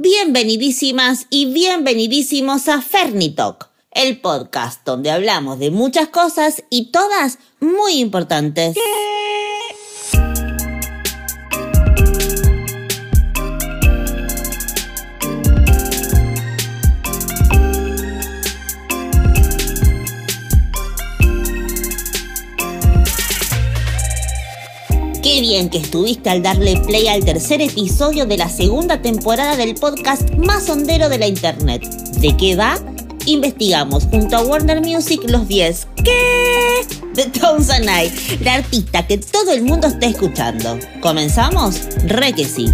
Bienvenidísimas 0.00 1.26
y 1.28 1.52
bienvenidísimos 1.52 2.68
a 2.68 2.80
Fernitalk, 2.80 3.68
el 3.90 4.20
podcast 4.20 4.86
donde 4.86 5.10
hablamos 5.10 5.58
de 5.58 5.72
muchas 5.72 6.06
cosas 6.06 6.62
y 6.70 6.92
todas 6.92 7.40
muy 7.58 7.94
importantes. 7.94 8.76
Bien 25.40 25.68
que 25.68 25.78
estuviste 25.78 26.30
al 26.30 26.42
darle 26.42 26.76
play 26.86 27.08
al 27.08 27.24
tercer 27.24 27.60
episodio 27.60 28.26
de 28.26 28.36
la 28.36 28.48
segunda 28.48 29.02
temporada 29.02 29.56
del 29.56 29.74
podcast 29.74 30.30
más 30.34 30.68
hondero 30.68 31.08
de 31.08 31.18
la 31.18 31.26
internet. 31.26 31.84
¿De 32.18 32.36
qué 32.36 32.56
va? 32.56 32.78
Investigamos 33.26 34.04
junto 34.04 34.36
a 34.36 34.42
Warner 34.42 34.80
Music 34.80 35.20
los 35.28 35.46
10 35.46 35.88
¿Qué? 36.04 36.86
de 37.14 37.26
Tones 37.26 37.70
and 37.70 37.86
I, 37.86 38.44
la 38.44 38.54
artista 38.54 39.06
que 39.06 39.18
todo 39.18 39.52
el 39.52 39.62
mundo 39.62 39.88
está 39.88 40.06
escuchando. 40.06 40.78
¿Comenzamos? 41.00 41.80
Re 42.06 42.32
que 42.32 42.44
sí. 42.44 42.66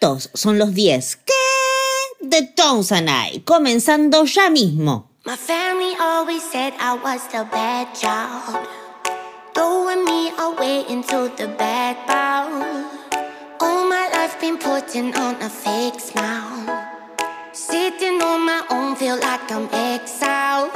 Estos 0.00 0.30
son 0.32 0.58
los 0.58 0.74
10 0.74 1.16
¿Qué? 1.26 1.32
de 2.20 2.42
Tones 2.42 2.92
and 2.92 3.08
I, 3.10 3.40
comenzando 3.40 4.24
ya 4.26 4.48
mismo. 4.48 5.10
My 5.24 5.36
family 5.36 5.96
always 6.00 6.40
said 6.52 6.72
I 6.78 6.94
was 7.02 7.26
the 7.32 7.44
bad 7.50 7.88
child. 7.94 8.64
Throwing 9.54 10.04
me 10.04 10.30
away 10.38 10.84
into 10.88 11.32
the 11.36 11.48
bad 11.58 11.96
bowl. 12.06 12.62
All 13.60 13.88
my 13.88 14.08
life 14.12 14.40
been 14.40 14.56
putting 14.56 15.12
on 15.16 15.34
a 15.42 15.50
fake 15.50 15.98
smile. 15.98 16.94
Sitting 17.52 18.22
on 18.22 18.46
my 18.46 18.62
own, 18.70 18.94
feel 18.94 19.18
like 19.18 19.50
I'm 19.50 19.68
exiled. 19.72 20.70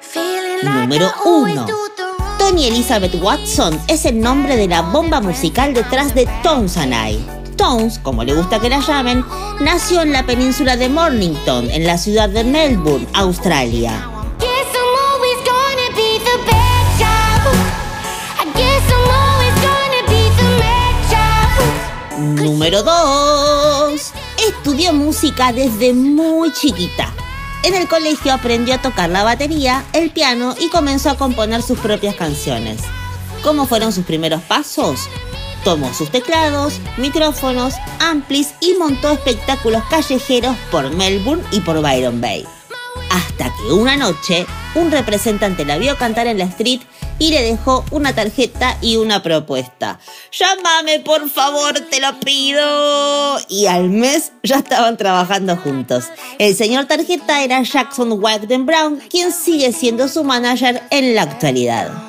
Feeling 0.00 0.62
like 0.62 0.88
Número 0.88 1.08
I 1.08 1.22
always 1.24 1.58
do 1.66 1.88
Tony 2.38 2.68
Elizabeth 2.68 3.20
Watson 3.20 3.76
es 3.88 4.04
el 4.04 4.20
nombre 4.20 4.56
de 4.56 4.68
la 4.68 4.82
bomba 4.82 5.20
musical 5.20 5.74
detrás 5.74 6.14
de 6.14 6.26
Tones 6.44 6.76
and 6.76 6.94
I. 6.94 7.37
Tones, 7.58 7.98
como 7.98 8.24
le 8.24 8.34
gusta 8.34 8.58
que 8.60 8.70
la 8.70 8.80
llamen, 8.80 9.24
nació 9.60 10.00
en 10.00 10.12
la 10.12 10.24
península 10.24 10.76
de 10.76 10.88
Mornington, 10.88 11.70
en 11.70 11.84
la 11.84 11.98
ciudad 11.98 12.30
de 12.30 12.44
Melbourne, 12.44 13.06
Australia. 13.12 14.08
Número 22.18 22.82
2. 22.82 24.12
Estudió 24.48 24.92
música 24.92 25.52
desde 25.52 25.92
muy 25.92 26.52
chiquita. 26.52 27.12
En 27.64 27.74
el 27.74 27.88
colegio 27.88 28.32
aprendió 28.32 28.74
a 28.74 28.82
tocar 28.82 29.10
la 29.10 29.24
batería, 29.24 29.84
el 29.92 30.10
piano 30.10 30.54
y 30.58 30.68
comenzó 30.68 31.10
a 31.10 31.16
componer 31.16 31.62
sus 31.62 31.78
propias 31.78 32.14
canciones. 32.14 32.80
¿Cómo 33.42 33.66
fueron 33.66 33.92
sus 33.92 34.04
primeros 34.04 34.42
pasos? 34.42 35.08
Tomó 35.68 35.92
sus 35.92 36.10
teclados, 36.10 36.80
micrófonos, 36.96 37.74
amplis 38.00 38.54
y 38.62 38.72
montó 38.78 39.10
espectáculos 39.10 39.82
callejeros 39.90 40.56
por 40.70 40.90
Melbourne 40.94 41.44
y 41.50 41.60
por 41.60 41.82
Byron 41.82 42.22
Bay. 42.22 42.46
Hasta 43.10 43.52
que 43.54 43.74
una 43.74 43.94
noche, 43.98 44.46
un 44.74 44.90
representante 44.90 45.66
la 45.66 45.76
vio 45.76 45.98
cantar 45.98 46.26
en 46.26 46.38
la 46.38 46.44
street 46.44 46.80
y 47.18 47.32
le 47.32 47.42
dejó 47.42 47.84
una 47.90 48.14
tarjeta 48.14 48.78
y 48.80 48.96
una 48.96 49.22
propuesta. 49.22 50.00
Llámame, 50.32 51.00
por 51.00 51.28
favor, 51.28 51.78
te 51.90 52.00
lo 52.00 52.18
pido. 52.18 53.38
Y 53.50 53.66
al 53.66 53.90
mes 53.90 54.32
ya 54.42 54.60
estaban 54.60 54.96
trabajando 54.96 55.54
juntos. 55.58 56.06
El 56.38 56.56
señor 56.56 56.86
tarjeta 56.86 57.44
era 57.44 57.60
Jackson 57.62 58.12
Wagden 58.12 58.64
Brown, 58.64 59.02
quien 59.10 59.32
sigue 59.32 59.70
siendo 59.74 60.08
su 60.08 60.24
manager 60.24 60.82
en 60.88 61.14
la 61.14 61.24
actualidad. 61.24 62.07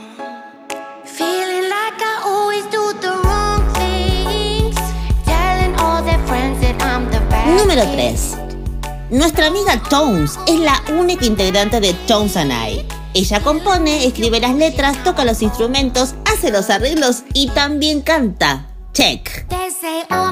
Número 7.58 7.82
kid. 7.82 7.94
3. 7.94 8.38
Nuestra 9.12 9.48
amiga 9.48 9.82
Tones 9.90 10.38
es 10.46 10.60
la 10.60 10.82
única 11.00 11.26
integrante 11.26 11.80
de 11.80 11.94
Tones 12.08 12.38
and 12.38 12.52
I. 12.52 12.86
Ella 13.16 13.42
compone, 13.42 14.06
escribe 14.06 14.40
las 14.40 14.54
letras, 14.54 15.04
toca 15.04 15.26
los 15.26 15.42
instrumentos, 15.42 16.14
hace 16.26 16.52
los 16.52 16.70
arreglos 16.70 17.24
y 17.34 17.50
también 17.50 18.02
canta. 18.02 18.68
Check. 18.94 19.48
Oh 20.12 20.32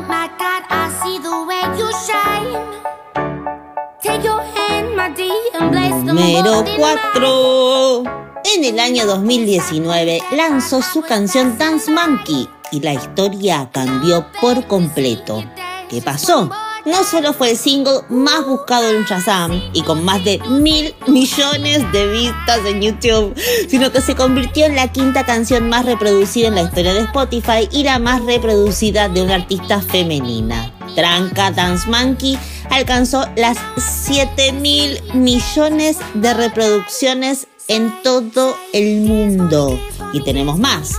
Número 6.03 6.53
morning 6.53 6.77
4. 6.77 8.03
En 8.43 8.63
el 8.63 8.79
año 8.79 9.05
2019 9.05 10.21
lanzó 10.31 10.81
su 10.81 11.01
canción 11.01 11.57
Dance 11.57 11.91
Monkey 11.91 12.47
y 12.71 12.79
la 12.81 12.93
historia 12.93 13.69
cambió 13.71 14.27
por 14.39 14.67
completo. 14.67 15.43
¿Qué 15.89 16.01
pasó? 16.01 16.49
No 16.87 17.03
solo 17.03 17.33
fue 17.33 17.51
el 17.51 17.57
single 17.57 17.99
más 18.07 18.45
buscado 18.45 18.89
en 18.89 19.03
Shazam 19.03 19.61
y 19.73 19.81
con 19.81 20.05
más 20.05 20.23
de 20.23 20.39
mil 20.47 20.95
millones 21.05 21.83
de 21.91 22.07
vistas 22.07 22.61
en 22.65 22.81
YouTube, 22.81 23.35
sino 23.67 23.91
que 23.91 23.99
se 23.99 24.15
convirtió 24.15 24.65
en 24.67 24.77
la 24.77 24.89
quinta 24.89 25.25
canción 25.25 25.67
más 25.67 25.85
reproducida 25.85 26.47
en 26.47 26.55
la 26.55 26.61
historia 26.61 26.93
de 26.93 27.01
Spotify 27.01 27.67
y 27.73 27.83
la 27.83 27.99
más 27.99 28.23
reproducida 28.23 29.09
de 29.09 29.21
una 29.21 29.35
artista 29.35 29.81
femenina. 29.81 30.73
Tranca 30.95 31.51
Dance 31.51 31.89
Monkey 31.89 32.39
alcanzó 32.69 33.25
las 33.35 33.57
7 34.05 34.53
mil 34.53 34.97
millones 35.13 35.97
de 36.13 36.33
reproducciones 36.33 37.49
en 37.67 38.01
todo 38.01 38.55
el 38.71 39.01
mundo. 39.01 39.77
Y 40.13 40.21
tenemos 40.23 40.57
más. 40.57 40.93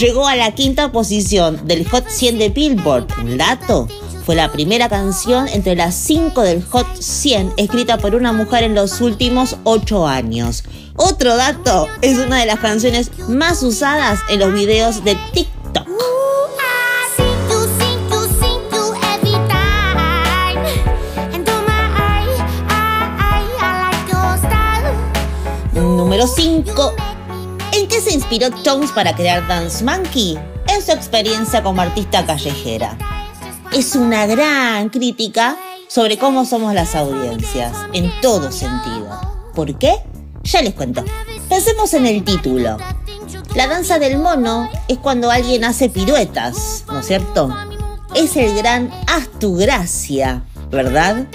Llegó 0.00 0.26
a 0.26 0.34
la 0.34 0.52
quinta 0.52 0.90
posición 0.90 1.64
del 1.68 1.88
Hot 1.88 2.08
100 2.08 2.38
de 2.40 2.48
Billboard. 2.48 3.06
Un 3.20 3.38
dato. 3.38 3.86
Fue 4.28 4.36
la 4.36 4.52
primera 4.52 4.90
canción 4.90 5.48
entre 5.48 5.74
las 5.74 5.94
5 5.94 6.42
del 6.42 6.62
Hot 6.62 7.00
100 7.00 7.54
escrita 7.56 7.96
por 7.96 8.14
una 8.14 8.30
mujer 8.30 8.62
en 8.62 8.74
los 8.74 9.00
últimos 9.00 9.56
8 9.64 10.06
años. 10.06 10.64
Otro 10.96 11.34
dato, 11.34 11.88
es 12.02 12.18
una 12.18 12.38
de 12.38 12.44
las 12.44 12.58
canciones 12.58 13.10
más 13.26 13.62
usadas 13.62 14.20
en 14.28 14.40
los 14.40 14.52
videos 14.52 15.02
de 15.02 15.16
TikTok. 15.32 15.88
Número 25.72 26.26
5. 26.26 26.92
¿En 27.72 27.88
qué 27.88 28.02
se 28.02 28.12
inspiró 28.12 28.50
Tones 28.62 28.92
para 28.92 29.16
crear 29.16 29.48
Dance 29.48 29.82
Monkey? 29.82 30.38
En 30.66 30.82
su 30.82 30.92
experiencia 30.92 31.62
como 31.62 31.80
artista 31.80 32.26
callejera. 32.26 33.17
Es 33.72 33.94
una 33.94 34.26
gran 34.26 34.88
crítica 34.88 35.56
sobre 35.88 36.16
cómo 36.16 36.46
somos 36.46 36.72
las 36.72 36.94
audiencias, 36.94 37.76
en 37.92 38.10
todo 38.22 38.50
sentido. 38.50 39.08
¿Por 39.54 39.78
qué? 39.78 39.96
Ya 40.42 40.62
les 40.62 40.72
cuento. 40.72 41.04
Pensemos 41.48 41.92
en 41.92 42.06
el 42.06 42.24
título. 42.24 42.78
La 43.54 43.66
danza 43.66 43.98
del 43.98 44.18
mono 44.18 44.68
es 44.88 44.98
cuando 44.98 45.30
alguien 45.30 45.64
hace 45.64 45.90
piruetas, 45.90 46.84
¿no 46.88 47.00
es 47.00 47.06
cierto? 47.06 47.54
Es 48.14 48.36
el 48.36 48.54
gran 48.54 48.90
haz 49.06 49.28
tu 49.38 49.56
gracia, 49.56 50.44
¿verdad? 50.70 51.26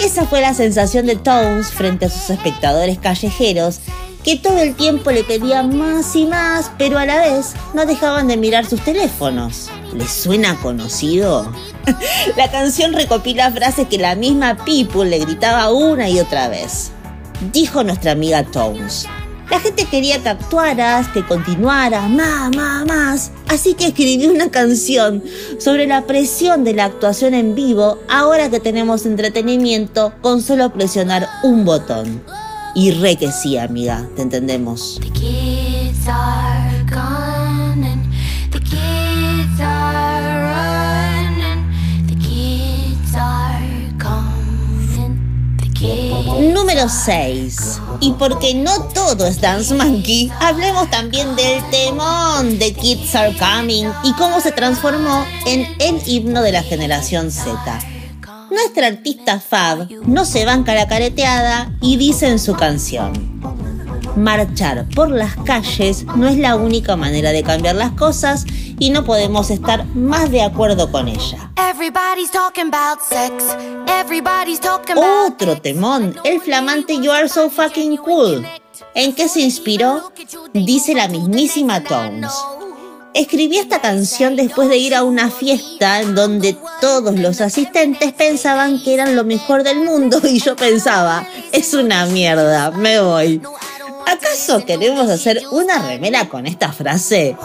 Esa 0.00 0.24
fue 0.24 0.40
la 0.40 0.54
sensación 0.54 1.04
de 1.04 1.16
Tones 1.16 1.68
frente 1.72 2.06
a 2.06 2.08
sus 2.08 2.30
espectadores 2.30 2.98
callejeros 2.98 3.80
que 4.24 4.36
todo 4.36 4.58
el 4.58 4.74
tiempo 4.74 5.10
le 5.10 5.24
pedían 5.24 5.76
más 5.78 6.16
y 6.16 6.24
más, 6.24 6.70
pero 6.78 6.98
a 6.98 7.04
la 7.04 7.18
vez 7.18 7.52
no 7.74 7.84
dejaban 7.84 8.26
de 8.26 8.38
mirar 8.38 8.64
sus 8.64 8.80
teléfonos. 8.82 9.68
¿Les 9.92 10.10
suena 10.10 10.56
conocido? 10.56 11.52
la 12.36 12.50
canción 12.50 12.94
recopila 12.94 13.50
frases 13.50 13.88
que 13.88 13.98
la 13.98 14.14
misma 14.14 14.56
People 14.64 15.08
le 15.08 15.18
gritaba 15.18 15.70
una 15.70 16.08
y 16.08 16.18
otra 16.18 16.48
vez. 16.48 16.92
Dijo 17.52 17.84
nuestra 17.84 18.12
amiga 18.12 18.42
Tones. 18.44 19.06
La 19.50 19.58
gente 19.58 19.84
quería 19.86 20.22
que 20.22 20.28
actuaras, 20.28 21.08
que 21.08 21.26
continuaras, 21.26 22.08
más, 22.08 22.54
más, 22.54 22.86
más. 22.86 23.32
Así 23.48 23.74
que 23.74 23.88
escribió 23.88 24.30
una 24.30 24.48
canción 24.50 25.24
sobre 25.58 25.88
la 25.88 26.06
presión 26.06 26.62
de 26.62 26.74
la 26.74 26.84
actuación 26.84 27.34
en 27.34 27.56
vivo 27.56 27.98
ahora 28.08 28.48
que 28.48 28.60
tenemos 28.60 29.06
entretenimiento 29.06 30.12
con 30.20 30.40
solo 30.40 30.72
presionar 30.72 31.28
un 31.42 31.64
botón. 31.64 32.22
Y 32.76 32.92
re 32.92 33.16
que 33.16 33.32
sí, 33.32 33.58
amiga, 33.58 34.08
te 34.14 34.22
entendemos. 34.22 35.00
Número 46.40 46.88
6. 46.88 47.79
Y 48.00 48.12
porque 48.12 48.54
no 48.54 48.82
todo 48.94 49.26
es 49.26 49.40
Dance 49.40 49.74
Monkey, 49.74 50.32
hablemos 50.40 50.90
también 50.90 51.36
del 51.36 51.62
temón 51.70 52.58
de 52.58 52.72
Kids 52.72 53.14
Are 53.14 53.36
Coming 53.36 53.88
y 54.04 54.12
cómo 54.14 54.40
se 54.40 54.52
transformó 54.52 55.24
en 55.46 55.66
el 55.78 56.00
himno 56.06 56.42
de 56.42 56.52
la 56.52 56.62
generación 56.62 57.30
Z. 57.30 57.78
Nuestra 58.50 58.88
artista 58.88 59.38
Fab 59.38 59.88
no 60.06 60.24
se 60.24 60.44
banca 60.44 60.74
la 60.74 60.88
careteada 60.88 61.72
y 61.80 61.98
dice 61.98 62.28
en 62.28 62.38
su 62.38 62.54
canción, 62.54 63.40
marchar 64.20 64.86
por 64.94 65.10
las 65.10 65.34
calles 65.44 66.04
no 66.16 66.28
es 66.28 66.38
la 66.38 66.56
única 66.56 66.96
manera 66.96 67.32
de 67.32 67.42
cambiar 67.42 67.74
las 67.74 67.92
cosas 67.92 68.44
y 68.78 68.90
no 68.90 69.04
podemos 69.04 69.50
estar 69.50 69.84
más 69.94 70.30
de 70.30 70.42
acuerdo 70.42 70.90
con 70.90 71.08
ella. 71.08 71.50
Otro 75.26 75.60
temón, 75.60 76.14
el 76.24 76.40
flamante 76.40 76.96
You 77.00 77.10
Are 77.10 77.28
So 77.28 77.50
Fucking 77.50 77.96
Cool. 77.98 78.46
¿En 78.94 79.14
qué 79.14 79.28
se 79.28 79.40
inspiró? 79.40 80.12
Dice 80.52 80.94
la 80.94 81.08
mismísima 81.08 81.82
Tones. 81.82 82.32
Escribí 83.12 83.58
esta 83.58 83.80
canción 83.80 84.36
después 84.36 84.68
de 84.68 84.76
ir 84.76 84.94
a 84.94 85.02
una 85.02 85.30
fiesta 85.30 86.00
en 86.00 86.14
donde 86.14 86.56
todos 86.80 87.18
los 87.18 87.40
asistentes 87.40 88.12
pensaban 88.12 88.80
que 88.82 88.94
eran 88.94 89.16
lo 89.16 89.24
mejor 89.24 89.64
del 89.64 89.80
mundo 89.80 90.20
y 90.24 90.38
yo 90.38 90.54
pensaba, 90.54 91.26
es 91.50 91.74
una 91.74 92.06
mierda, 92.06 92.70
me 92.70 93.00
voy. 93.00 93.42
¿Acaso 94.10 94.64
queremos 94.64 95.08
hacer 95.08 95.40
una 95.52 95.78
remera 95.86 96.28
con 96.28 96.46
esta 96.46 96.72
frase? 96.72 97.36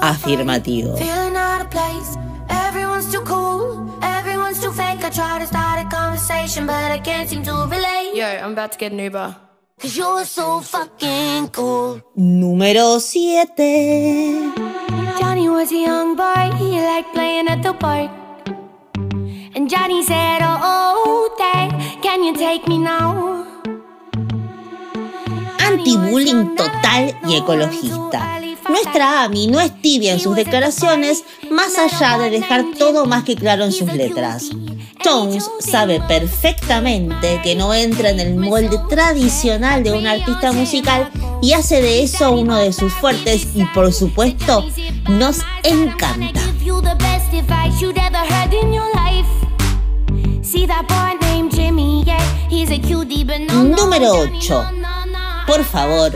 Afirmativo. 0.00 0.96
Número 12.14 13.00
7. 13.00 14.52
Johnny 15.18 15.48
was 15.48 15.72
a 15.72 15.74
young 15.74 16.16
boy, 16.16 16.52
he 16.58 16.80
liked 16.80 17.12
playing 17.12 17.48
at 17.48 17.62
the 17.62 17.72
park. 17.74 18.10
And 19.56 19.68
Johnny 19.68 20.02
said, 20.04 20.40
Oh, 20.42 21.34
Dad, 21.36 21.70
can 22.02 22.22
you 22.22 22.34
take 22.34 22.68
me 22.68 22.78
now? 22.78 23.53
Anti-bullying 25.74 26.54
total 26.54 27.16
y 27.28 27.36
ecologista. 27.36 28.40
Nuestra 28.68 29.24
Amy 29.24 29.46
no 29.46 29.60
es 29.60 29.72
tibia 29.82 30.12
en 30.12 30.20
sus 30.20 30.36
declaraciones, 30.36 31.24
más 31.50 31.76
allá 31.78 32.18
de 32.18 32.30
dejar 32.30 32.64
todo 32.78 33.04
más 33.04 33.24
que 33.24 33.36
claro 33.36 33.64
en 33.64 33.72
sus 33.72 33.92
letras. 33.92 34.50
Tones 35.02 35.50
sabe 35.58 36.00
perfectamente 36.00 37.40
que 37.42 37.54
no 37.54 37.74
entra 37.74 38.10
en 38.10 38.20
el 38.20 38.36
molde 38.36 38.78
tradicional 38.88 39.82
de 39.82 39.92
un 39.92 40.06
artista 40.06 40.52
musical 40.52 41.10
y 41.42 41.52
hace 41.52 41.82
de 41.82 42.02
eso 42.02 42.30
uno 42.32 42.56
de 42.56 42.72
sus 42.72 42.92
fuertes 42.94 43.48
y 43.54 43.64
por 43.66 43.92
supuesto 43.92 44.64
nos 45.08 45.40
encanta. 45.62 46.40
Número 53.52 54.12
8 54.12 54.83
por 55.46 55.64
favor, 55.64 56.12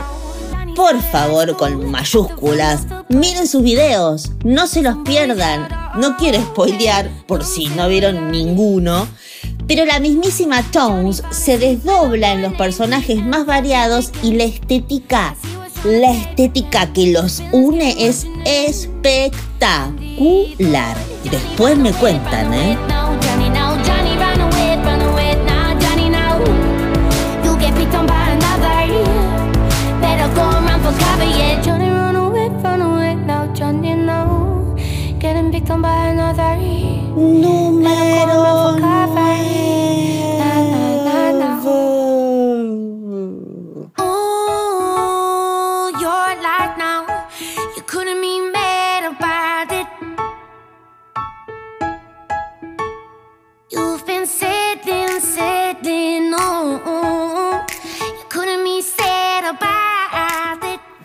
por 0.75 1.01
favor, 1.01 1.57
con 1.57 1.91
mayúsculas, 1.91 2.85
miren 3.09 3.47
sus 3.47 3.63
videos, 3.63 4.31
no 4.43 4.67
se 4.67 4.81
los 4.81 4.97
pierdan. 4.99 5.67
No 5.97 6.15
quiero 6.17 6.41
spoilear 6.41 7.09
por 7.27 7.43
si 7.43 7.67
no 7.69 7.87
vieron 7.87 8.31
ninguno, 8.31 9.07
pero 9.67 9.85
la 9.85 9.99
mismísima 9.99 10.63
Tones 10.71 11.23
se 11.31 11.57
desdobla 11.57 12.31
en 12.31 12.41
los 12.41 12.53
personajes 12.53 13.23
más 13.25 13.45
variados 13.45 14.11
y 14.23 14.33
la 14.33 14.45
estética, 14.45 15.35
la 15.83 16.11
estética 16.11 16.93
que 16.93 17.11
los 17.11 17.41
une 17.51 18.07
es 18.07 18.25
espectacular. 18.45 20.95
Después 21.29 21.77
me 21.77 21.91
cuentan, 21.93 22.53
¿eh? 22.53 22.77
Número 37.15 38.09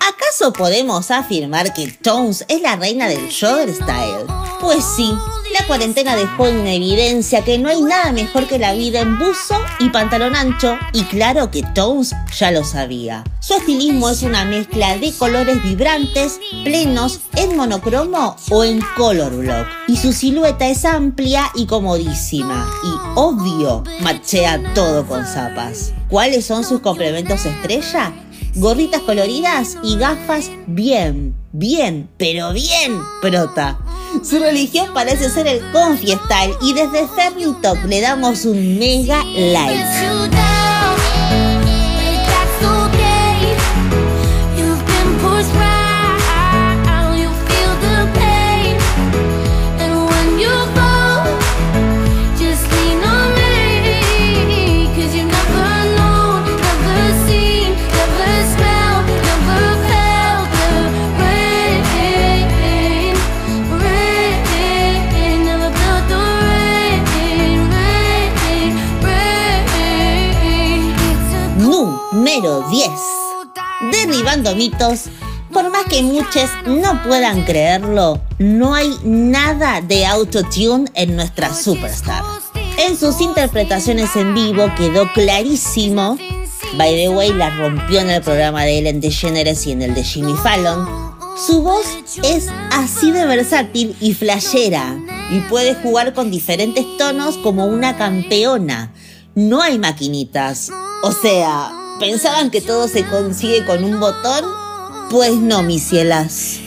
¿Acaso 0.00 0.52
podemos 0.52 1.10
afirmar 1.10 1.72
que 1.72 1.90
Tones 1.90 2.44
es 2.48 2.60
la 2.60 2.76
reina 2.76 3.08
del 3.08 3.30
Jogger 3.32 3.72
Style? 3.72 4.43
Pues 4.64 4.82
sí, 4.96 5.12
la 5.52 5.66
cuarentena 5.66 6.16
dejó 6.16 6.46
en 6.46 6.66
evidencia 6.66 7.44
que 7.44 7.58
no 7.58 7.68
hay 7.68 7.82
nada 7.82 8.12
mejor 8.12 8.48
que 8.48 8.58
la 8.58 8.72
vida 8.72 9.00
en 9.00 9.18
buzo 9.18 9.60
y 9.78 9.90
pantalón 9.90 10.34
ancho, 10.34 10.78
y 10.94 11.02
claro 11.02 11.50
que 11.50 11.62
Tones 11.74 12.14
ya 12.34 12.50
lo 12.50 12.64
sabía. 12.64 13.24
Su 13.40 13.52
estilismo 13.52 14.08
es 14.08 14.22
una 14.22 14.46
mezcla 14.46 14.96
de 14.96 15.12
colores 15.12 15.62
vibrantes, 15.62 16.40
plenos, 16.64 17.20
en 17.36 17.58
monocromo 17.58 18.36
o 18.50 18.64
en 18.64 18.80
color 18.96 19.36
block, 19.36 19.66
y 19.86 19.98
su 19.98 20.14
silueta 20.14 20.66
es 20.66 20.86
amplia 20.86 21.50
y 21.54 21.66
comodísima, 21.66 22.66
y 22.82 23.18
obvio, 23.18 23.84
machea 24.00 24.72
todo 24.72 25.06
con 25.06 25.26
zapas. 25.26 25.92
¿Cuáles 26.08 26.46
son 26.46 26.64
sus 26.64 26.80
complementos 26.80 27.44
estrella? 27.44 28.14
gorritas 28.56 29.02
coloridas 29.02 29.76
y 29.82 29.96
gafas 29.98 30.50
bien, 30.66 31.34
bien, 31.52 32.08
pero 32.16 32.52
bien 32.52 33.00
prota. 33.20 33.78
Su 34.24 34.38
religión 34.38 34.88
parece 34.94 35.28
ser 35.28 35.46
el 35.46 35.60
Confi 35.70 36.06
Style 36.06 36.56
y 36.62 36.72
desde 36.72 37.06
Ferry 37.08 37.44
Top 37.60 37.76
le 37.84 38.00
damos 38.00 38.46
un 38.46 38.78
mega 38.78 39.22
like. 39.24 40.53
Por 75.52 75.70
más 75.70 75.84
que 75.84 76.02
muchos 76.02 76.50
no 76.66 77.02
puedan 77.02 77.44
creerlo, 77.44 78.20
no 78.38 78.74
hay 78.74 78.96
nada 79.04 79.80
de 79.80 80.06
autotune 80.06 80.90
en 80.94 81.16
nuestra 81.16 81.52
superstar. 81.52 82.22
En 82.78 82.96
sus 82.96 83.20
interpretaciones 83.20 84.16
en 84.16 84.34
vivo 84.34 84.66
quedó 84.76 85.12
clarísimo. 85.12 86.18
By 86.76 86.96
the 86.96 87.08
way, 87.08 87.32
la 87.32 87.50
rompió 87.50 88.00
en 88.00 88.10
el 88.10 88.22
programa 88.22 88.62
de 88.62 88.78
Ellen 88.78 89.00
DeGeneres 89.00 89.66
y 89.66 89.72
en 89.72 89.82
el 89.82 89.94
de 89.94 90.02
Jimmy 90.02 90.34
Fallon. 90.42 91.14
Su 91.46 91.62
voz 91.62 91.86
es 92.22 92.48
así 92.70 93.10
de 93.10 93.26
versátil 93.26 93.96
y 94.00 94.14
flashera 94.14 94.96
y 95.30 95.40
puede 95.40 95.74
jugar 95.74 96.14
con 96.14 96.30
diferentes 96.30 96.84
tonos 96.96 97.36
como 97.38 97.66
una 97.66 97.96
campeona. 97.96 98.92
No 99.34 99.62
hay 99.62 99.78
maquinitas. 99.78 100.70
O 101.02 101.12
sea, 101.12 101.83
¿Pensaban 101.98 102.50
que 102.50 102.60
todo 102.60 102.88
se 102.88 103.04
consigue 103.06 103.64
con 103.64 103.84
un 103.84 104.00
botón? 104.00 104.44
Pues 105.10 105.34
no, 105.36 105.62
mis 105.62 105.82
cielas. 105.84 106.60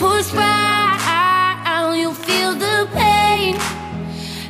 pushed 0.00 0.34
by, 0.34 1.92
you 1.94 2.14
feel 2.14 2.52
the 2.54 2.88
pain. 2.94 3.54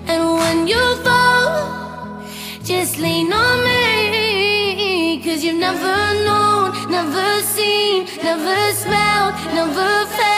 And 0.06 0.22
when 0.40 0.68
you 0.68 0.84
fall, 1.02 2.22
just 2.62 2.98
lean 2.98 3.32
on 3.32 3.56
me. 3.64 5.20
Cause 5.24 5.42
you've 5.42 5.62
never 5.68 5.96
known, 6.26 6.66
never 6.88 7.28
seen, 7.42 8.06
never 8.22 8.58
smelled, 8.82 9.34
never 9.58 10.06
felt. 10.14 10.29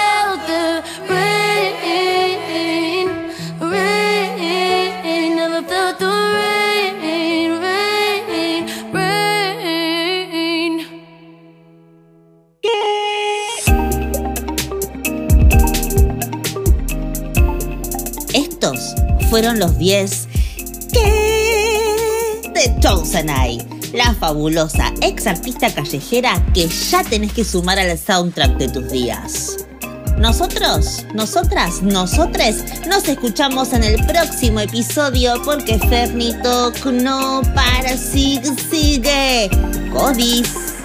Fueron 19.32 19.58
los 19.58 19.78
10 19.78 20.28
que 20.92 22.50
de 22.52 23.18
and 23.18 23.30
I, 23.30 23.58
la 23.96 24.12
fabulosa 24.12 24.92
ex 25.00 25.26
artista 25.26 25.72
callejera 25.72 26.34
que 26.52 26.68
ya 26.68 27.02
tenés 27.02 27.32
que 27.32 27.42
sumar 27.42 27.78
al 27.78 27.98
soundtrack 27.98 28.58
de 28.58 28.68
tus 28.68 28.90
días. 28.90 29.56
Nosotros, 30.18 31.06
nosotras, 31.14 31.80
nosotres 31.80 32.62
nos 32.86 33.08
escuchamos 33.08 33.72
en 33.72 33.84
el 33.84 34.04
próximo 34.04 34.60
episodio 34.60 35.40
porque 35.46 35.78
Fernito 35.78 36.70
no 36.92 37.40
para, 37.54 37.96
sigue, 37.96 38.50
sigue. 38.70 39.48
Codis. 39.94 40.81